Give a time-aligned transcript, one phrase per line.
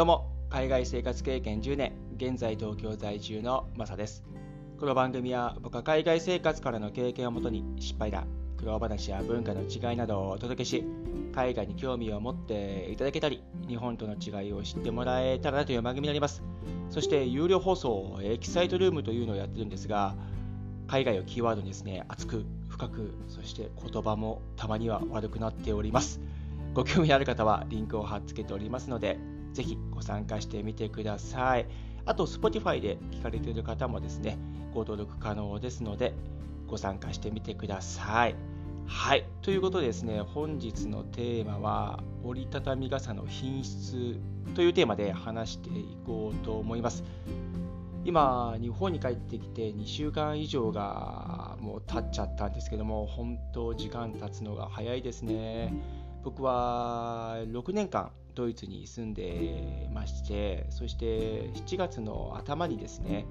[0.00, 4.24] どうも、海外生活経験10年、現在東京在住のマサです。
[4.78, 8.24] この番組は僕は海外生活からの経験をもとに失敗だ、
[8.56, 10.86] 苦労話や文化の違いなどをお届けし、
[11.34, 16.42] 海外に興味を持っていただけたり、日本との違いを知ってもらえたらなという番組になります。
[16.88, 20.16] そして有料放送、エキサイトルームというのをやってるんですが、
[20.88, 26.22] 海外をキーワードにですね、熱く、深く、そして言葉もたまには悪くなっております。
[26.72, 29.18] ご興味ある方はリンクを貼っつけておりますので、
[29.52, 31.66] ぜひご参加してみてください。
[32.04, 34.38] あと、Spotify で聞かれている方もですね、
[34.72, 36.14] ご登録可能ですので、
[36.66, 38.34] ご参加してみてください。
[38.86, 39.24] はい。
[39.42, 44.18] ということでですね、本日のテーマは、折りたたみ傘の品質
[44.54, 47.04] というテーマで話していこうと思います。
[48.04, 55.72] 今、日本に帰ってきて2週間以上がもう経っちゃったんですけども、本当時間経つのが早いですね。
[56.24, 58.10] 僕は6年間
[58.40, 63.26] ドイツに住んでましてそして7月の頭にですね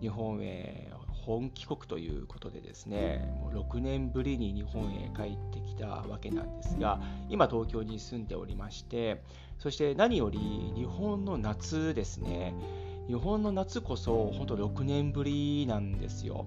[0.00, 9.22] 日本へ本帰国ということでですねもう6年ぶりに日本へ帰ってきたわけなんですが今東京に住んでおりまして
[9.58, 10.38] そして何より
[10.76, 12.54] 日本の夏ですね
[13.08, 16.46] 日本の夏こそ本当6年ぶりなんですよ。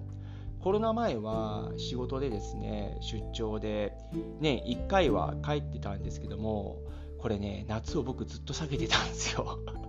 [0.60, 3.92] コロナ前は仕事でですね出張で
[4.40, 6.78] 年1回は帰ってたんですけども
[7.18, 9.58] これね、夏を僕ずっと避けてたんですよ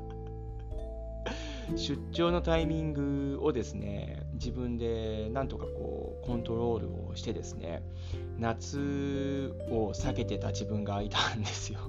[1.76, 7.84] 出張のタイミングをですね、自分でなんとかこうコントロールをしてですね、
[8.38, 11.80] 夏を避けてた自分がいたんですよ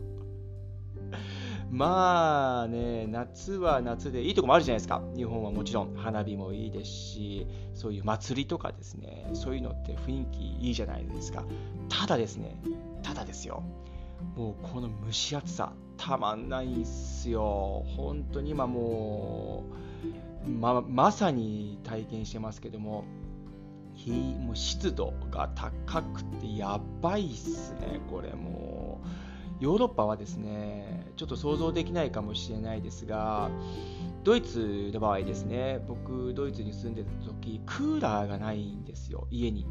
[1.71, 5.03] まあね、夏は夏でいいとこもあるじゃないですか。
[5.15, 11.45] 日本はもちろん花火もいいですし、そういう祭りとかですね、そういうのって雰囲気いいじゃないですか。
[11.89, 12.57] ただですね、
[13.03, 13.63] ただですよ。
[14.37, 17.85] もうこの蒸し暑さたまんないっすよ。
[17.97, 19.65] 本当に今も
[20.47, 23.05] うままさに体験してますけども
[24.41, 29.09] もう湿度が高くてやばいっすねこれもう。
[29.61, 33.51] ヨーロッパはですねちょっと想像できないかもしれないですが
[34.25, 39.67] ドイツの場合ですね僕ドイツに住んでた時クーラーがないんですよ家に。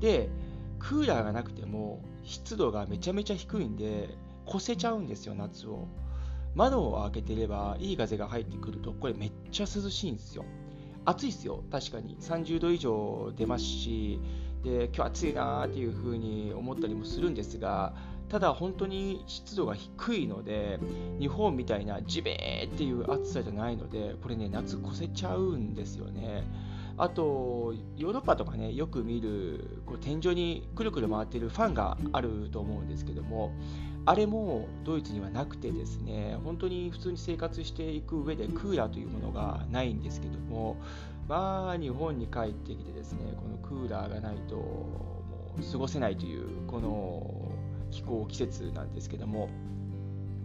[0.00, 0.30] で
[0.80, 4.08] クーラーがなくても湿度がめちゃめちゃ低いんで、
[4.48, 5.86] 越せちゃうんですよ、夏を。
[6.54, 10.44] 窓を開けてればいい風が入ってくると、これめっちゃ涼しいんですよ。
[11.04, 12.16] 暑いですよ、確かに。
[12.20, 14.20] 30度以上出ますし、
[14.64, 17.94] で今日暑いなーっていう風に思ったりもするんですが、
[18.28, 20.78] ただ本当に湿度が低いので、
[21.18, 26.44] 日本みたいなジベーっていう暑さじゃないので、これね、夏越せちゃうんですよね。
[27.02, 33.54] あと、ヨーロッパとかね、よく見るこう天井にくるくる回ってるファンがあると思うんですけども、
[34.04, 40.76] あれもドイツにはなくてですね、本当に普通に生活していく上でクーラーというものがないんですけども、
[41.26, 45.22] まあ、日本に帰ってきてですね、このクーラーがないとも
[45.58, 47.52] う過ごせないという、この
[47.90, 49.48] 気候、季節なんですけども、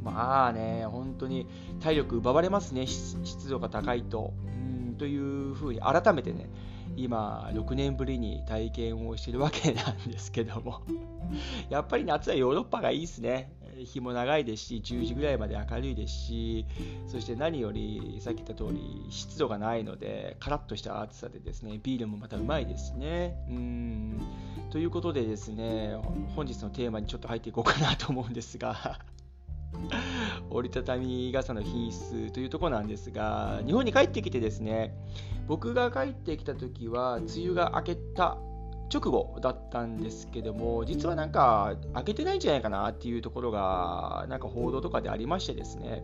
[0.06, 1.48] まあね、本当に
[1.82, 4.34] 体力奪われますね、湿度が高いと。
[4.98, 6.50] というふうに改めてね
[6.96, 10.82] 今6年ぶりに体験をしてるわけなんですけども。
[11.70, 13.52] やっぱり夏はヨーロッパがいいですね。
[13.78, 16.66] 日も長いですし10時ぐらいまで明るいですし
[17.08, 23.36] そして何よりさっき言った通り湿度がないのでカラッとした暑さでですねビールもまたうまいですね。
[23.50, 24.22] うん。
[24.72, 25.96] ということでですね
[26.36, 29.00] 本日のテーマにちょっと入っていこうかなと思うんですが。
[30.50, 34.96] 折りたたみ傘の品質というとこなんですが、日本に帰ってきてですね、
[35.48, 38.38] 僕が帰ってきた時は、梅雨が明けた
[38.94, 46.04] 直後だったんですけども、実はなんか開けてないんじゃないかなっていうところが、なんか報道とかでありましてですね、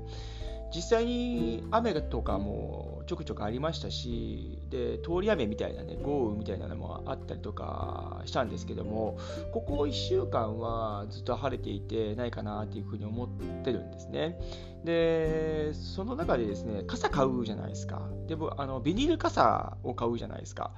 [0.74, 9.18] 実際に雨とかもちょくちょくありましたしで通り雨みたいなね豪雨みたいなのもあったりとかしたんですけども
[9.52, 13.30] ここ1週間はずっと晴れていてないかなっていうふうに思っ
[13.64, 14.40] てるんですね。
[14.84, 18.02] でその中でですね傘買うじゃないですか。
[18.28, 20.72] でもあのビニール傘を買うじゃないですか。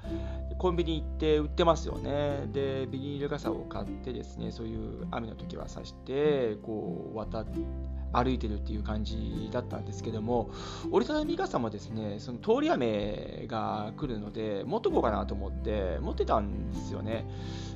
[0.57, 2.47] コンビニ行って売ってますよね。
[2.51, 7.59] でビニール傘を買ってですねそういう雨の時はさしてこう渡って
[8.13, 10.51] 歩いてるっていう感じだったんですけども
[10.91, 17.25] 折りたたみ傘もですねその通り雨が来るので持っとこうかなと思って持ってたんですよね。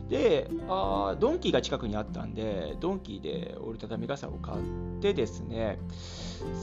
[0.09, 4.57] であドンキーが近くにあったんでドンキーで折りたたみ傘を買っ
[5.01, 5.79] てですね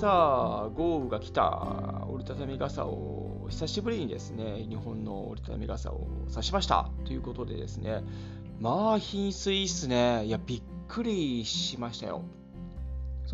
[0.00, 2.06] さあ豪雨が来た。
[2.08, 6.88] 折りたたみ傘を久しぶりにですね日本の折りたたみ傘を差しました。
[7.04, 8.02] ということでですね
[8.60, 10.24] まあ品質いいっすね。
[10.24, 12.22] いやびっくりしましたよ。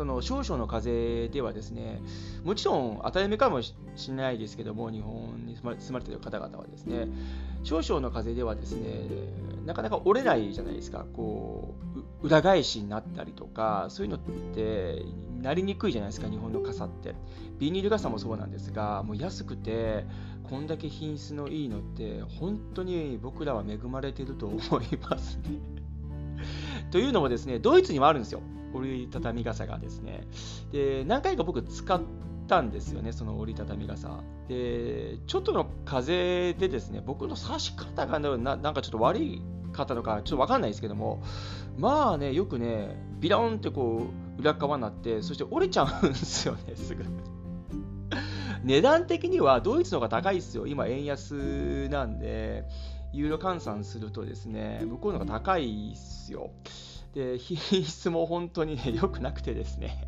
[0.01, 2.01] その少々の風ではですね、
[2.43, 3.75] もちろん当たり前かもし
[4.07, 7.07] れないですけども、日本に住まれている方々はですね、
[7.61, 9.07] 少々の風邪ではですね、
[9.67, 11.75] なかなか折れないじゃないですか、こ
[12.23, 14.19] う裏返しになったりとか、そういうのっ
[14.55, 15.05] て
[15.39, 17.13] なりにくいじゃないですか、日本の傘って。
[17.59, 20.07] ビニール傘もそうなんですが、もう安くて、
[20.49, 25.59] こんだけ品質のいいのって、本当に僕らは恵まれてると思いますね。
[26.89, 28.41] というのもですね、ドイツにもあるんですよ。
[28.73, 30.27] 折りたたみ傘がですね。
[30.71, 32.01] で、何回か僕使っ
[32.47, 34.19] たんですよね、その折りたたみ傘。
[34.47, 39.41] で、ちょっとの風でですね、僕の差し方がなんかちょっと悪い
[39.71, 41.23] 方のか、ちょっとわかんないですけども、
[41.77, 44.07] まあね、よくね、ビラーンってこ
[44.37, 47.05] う、裏側になって、そして折れちゃうんですよね、すぐ。
[48.63, 50.67] 値段的にはドイツの方が高いですよ。
[50.67, 52.65] 今、円安なんで、
[53.13, 56.51] ユーロ換算するとですね、向こうの方が高いですよ。
[57.13, 60.07] で、 品質も本当にね、 良くなくてですね。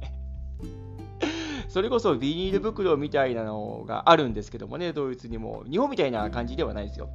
[1.67, 5.63] それこそビニール袋みたいなのがあるんですけどもね、ドイツにも。
[5.69, 7.09] 日本みたいな感じではないですよ。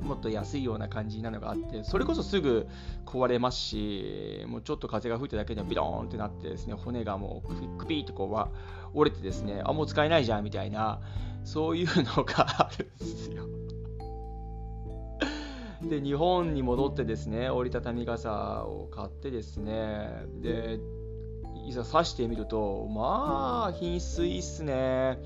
[0.00, 2.66] もっと安いような感じなのがあって、それこそすぐ
[3.06, 11.00] 壊れますし、もうちょっと風が吹いただけでビローンってなってですね、骨がもうクピーとこう折れてですね、あ、もう使えないじゃんみたいな、
[11.44, 13.63] そういうのがあるんですよ。
[15.88, 20.08] で日本に戻ってですね折りたたみ傘を買ってですね
[20.40, 20.78] で
[21.66, 25.18] いざ刺してみるとまあ品質いいっすね。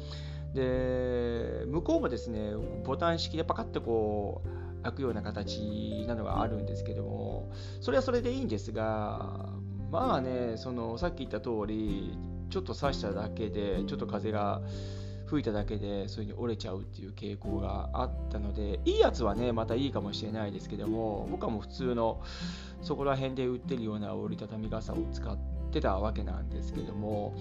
[0.55, 2.52] で向こうもですね
[2.84, 9.50] ボタン式でパカッとこう開くような形なのがあるんですけどもそれはそれでいいんですが
[9.90, 12.16] まあねそのさっき言った通り
[12.50, 14.62] ちょっと刺しただけでちょっと風が
[15.28, 22.20] 吹いただけでそういう風に折れちゃうっていう傾向があったのでいいやつはねまたいいかもしれないですけども僕はもう普通の
[22.82, 25.36] そこら辺で売ってるような折りたたみ傘を使っ
[25.70, 27.34] てたわけなんですけども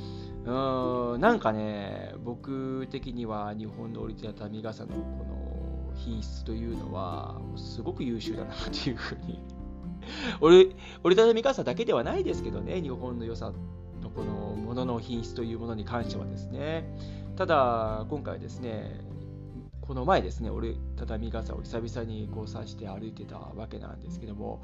[0.46, 9.40] うーんなんかね僕的には日本の折りたたみ傘のこの品質というのはすごく優秀だなというふうに
[10.42, 13.52] 折り折りたたみ傘だけではないですけどね日本の良さ
[14.02, 16.86] のこのものの品質というものに関してはですね。
[17.38, 19.00] ただ、今回ですね、
[19.80, 24.64] この前ですね、折りたたみ傘を久々にこう刺して歩いてたわけなんですけども、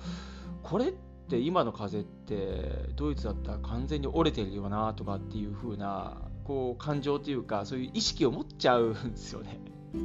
[0.63, 0.91] これっ
[1.29, 9.59] て今の風ってドイツだったら完全に折れてるよなとかっていう風なこう感情というかそういう意識を持っちゃうんですよね。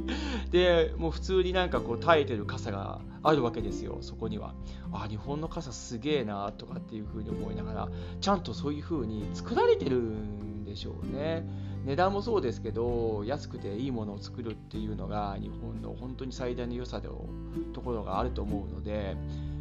[0.51, 4.53] でもう普通になんかこう耐えてる傘があるわけですよ、そこには。
[4.91, 7.89] あ、日本の傘すげえなとかっていう風に思いながら、
[8.21, 11.68] ちゃんとそういう風に作られてるんでしょうね。
[11.85, 17.25] 値段もそうですけど安くていいものを作るっていうのが日本の本当に最大の良さの
[17.73, 19.15] ところがあると思うので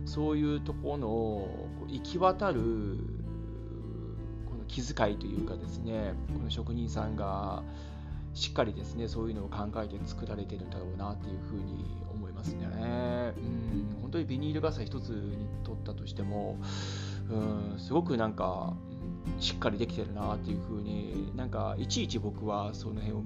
[0.04, 1.48] そういうところの
[1.88, 2.60] 行き渡る
[4.46, 7.62] この気遣いというかですねこの職人さんが
[8.34, 12.66] しっかりですねそういうのを考えて作られてるんだろうなっていうふうに思いますね。
[12.66, 16.56] うん本当にビニール傘一つに取ったとしても
[17.30, 18.74] うんすごくなんか
[19.40, 23.22] しっかりできてるなっていう風になんかいちいち僕はその辺を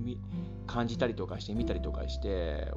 [0.66, 2.68] 感じたりとかして見たりとかして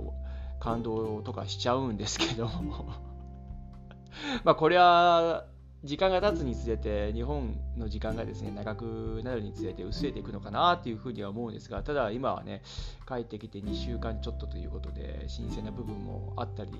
[0.59, 2.49] 感動とかしちゃうんですけど
[4.43, 5.45] まあこれは
[5.85, 12.63] 時間が経つにつれて日本の時間がですね長くなるにつれて薄れていくのかなっていうふうには思うんですがただ今はね
[13.07, 16.71] 帰ってきて2週間ちょっとということで新鮮な部分もあったり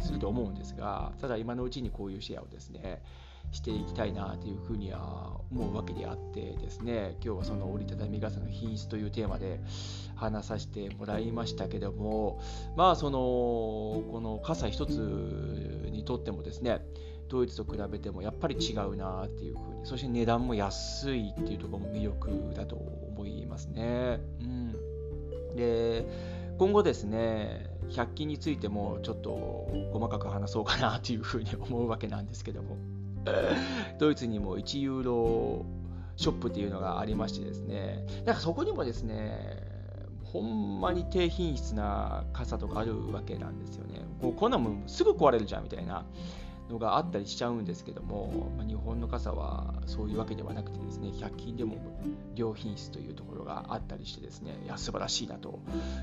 [0.00, 3.02] すると思うんですがただ今のうちにこういうシェアをですね
[3.52, 9.60] していきたいなというふうには思うわけであってですね今日はその折りたたみ傘の品質というテーマで
[10.14, 12.40] 話させてもらいましたけども
[12.76, 14.90] まあそのこの傘一つ
[15.90, 16.80] にとってもですね
[17.28, 24.20] ドイツと比べてもやっぱり違うなっていうふうにそして値段も安いっていうところも魅力だと思いますね。
[24.40, 24.74] うん、
[25.56, 26.06] で
[26.58, 32.76] 今後ですね100均についてもちょっと細かく話そうかなというふうに思うわけなんですけども。
[33.98, 35.66] ドイツにも1ユーロ
[36.16, 39.70] ショップっていうのがありましてですね、なんかそこにもですね、
[40.24, 44.04] ほんまに低品質な傘とかあるわけなんですよね。
[44.20, 46.04] こうこんなもんすぐ壊れるじゃんみたいな
[46.70, 51.76] のがあったりしちゃうんですけども、まあ、日本の傘はそういうわけではなくてですね、100均でも
[52.36, 55.58] 良品質というところがあったりしてですね、いや、素晴らしいなと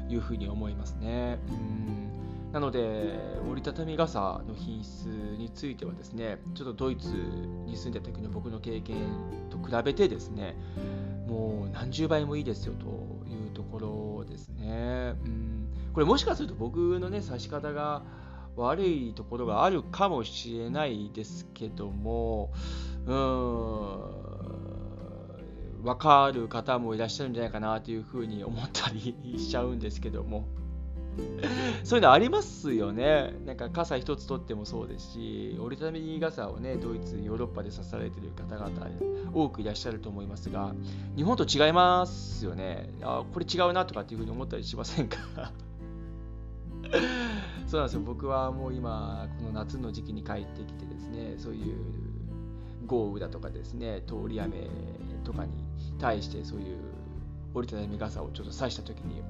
[0.10, 1.40] いうふうに思いますね。
[1.48, 5.06] うんなので、折りたたみ傘の品質
[5.38, 7.10] についてはですね、ちょっとドイツ
[7.66, 8.98] に住んでた時の僕の経験
[9.50, 10.56] と比べてですね、
[11.28, 12.86] もう何十倍もいいですよと
[13.30, 13.80] いうとこ
[14.20, 15.16] ろですね。
[15.26, 18.04] うん、これもしかすると僕のね、指し方が
[18.56, 22.54] 悪いところがあるかもしれないですけども、
[23.06, 23.14] うー
[25.82, 30.48] ん、分かる方もいらっしゃるんじゃないかなというふうに思ったりしちゃうんですけども。
[31.84, 33.34] そういうのありますよね。
[33.46, 38.70] なんか傘一つとってもそうですし、折りたたみ傘をね、ドイツ、ヨーロッパで刺されてる方々
[39.34, 40.74] 多くいらっしゃると思いますが、
[41.16, 42.94] 日本と違いますよね。
[43.02, 45.18] あ、これ違うなとかっていうふうに思ったりしませんか？
[47.68, 48.02] そうなんですよ。
[48.02, 51.76] 僕はもう今、この夏の時期に帰ってきてですね、そういう
[52.86, 54.70] 豪雨だとかですね、通り雨
[55.24, 55.52] とかに
[56.00, 56.78] 対してそういう
[57.54, 59.22] 折りたたみ傘をちょっと差した時に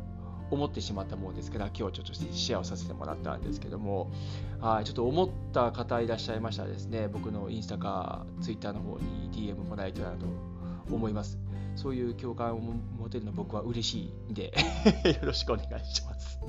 [0.51, 4.11] 思ってしまったものですから今日ちょっとシェアをさせてもらったんですけども
[4.59, 10.25] はいちょっと思った方いらっしゃいましたらですね僕のインスタかツイッターの方に DM もらえたらと
[10.91, 11.37] 思います
[11.75, 14.53] そういう共感を持てるの僕は嬉しいんで
[15.05, 16.39] よろしくお願いします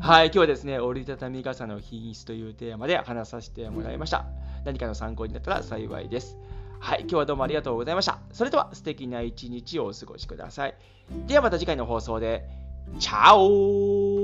[0.00, 4.26] はい、今日はですね、折りたたみ傘の品質というテーマで話させてもらいました。
[4.64, 6.36] 何かの参考になったら幸いです。
[6.84, 8.18] はい、今日はどうもありがとうございました。
[8.30, 10.74] それでは素敵な一日をお過ごしください。
[11.26, 12.44] ではまた次回の放送で。
[12.98, 14.23] チャオ